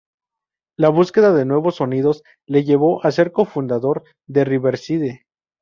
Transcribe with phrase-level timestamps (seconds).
[0.77, 5.27] La búsqueda de nuevos sonidos le llevó a ser cofundador de Riverside.